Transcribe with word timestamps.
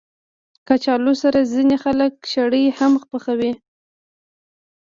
کچالو 0.67 1.13
سره 1.23 1.39
ځینې 1.53 1.75
خلک 1.83 2.13
شړې 2.33 2.63
هم 2.77 2.91
پخوي 3.09 3.51